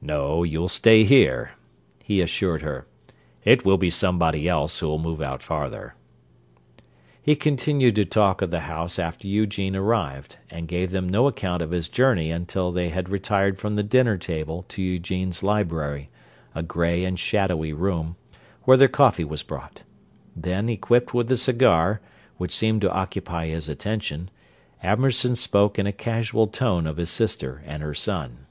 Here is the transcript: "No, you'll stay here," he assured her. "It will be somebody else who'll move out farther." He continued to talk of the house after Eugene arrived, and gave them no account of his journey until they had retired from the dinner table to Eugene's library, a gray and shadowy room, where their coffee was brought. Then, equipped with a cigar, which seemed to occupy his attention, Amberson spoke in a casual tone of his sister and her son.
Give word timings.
"No, 0.00 0.42
you'll 0.42 0.68
stay 0.68 1.04
here," 1.04 1.52
he 2.02 2.20
assured 2.20 2.60
her. 2.62 2.88
"It 3.44 3.64
will 3.64 3.78
be 3.78 3.88
somebody 3.88 4.48
else 4.48 4.80
who'll 4.80 4.98
move 4.98 5.22
out 5.22 5.44
farther." 5.44 5.94
He 7.22 7.36
continued 7.36 7.94
to 7.94 8.04
talk 8.04 8.42
of 8.42 8.50
the 8.50 8.62
house 8.66 8.98
after 8.98 9.28
Eugene 9.28 9.76
arrived, 9.76 10.38
and 10.50 10.66
gave 10.66 10.90
them 10.90 11.08
no 11.08 11.28
account 11.28 11.62
of 11.62 11.70
his 11.70 11.88
journey 11.88 12.32
until 12.32 12.72
they 12.72 12.88
had 12.88 13.10
retired 13.10 13.60
from 13.60 13.76
the 13.76 13.84
dinner 13.84 14.18
table 14.18 14.64
to 14.70 14.82
Eugene's 14.82 15.40
library, 15.40 16.10
a 16.52 16.64
gray 16.64 17.04
and 17.04 17.20
shadowy 17.20 17.72
room, 17.72 18.16
where 18.64 18.76
their 18.76 18.88
coffee 18.88 19.22
was 19.22 19.44
brought. 19.44 19.84
Then, 20.34 20.68
equipped 20.68 21.14
with 21.14 21.30
a 21.30 21.36
cigar, 21.36 22.00
which 22.38 22.50
seemed 22.56 22.80
to 22.80 22.92
occupy 22.92 23.46
his 23.46 23.68
attention, 23.68 24.30
Amberson 24.82 25.36
spoke 25.36 25.78
in 25.78 25.86
a 25.86 25.92
casual 25.92 26.48
tone 26.48 26.88
of 26.88 26.96
his 26.96 27.10
sister 27.10 27.62
and 27.64 27.84
her 27.84 27.94
son. 27.94 28.46